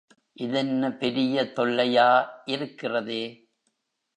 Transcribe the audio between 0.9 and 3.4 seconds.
பெரிய தொல்லையா இருக்கிறதே.